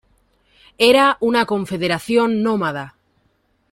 [0.79, 2.95] Era una confederación nómada.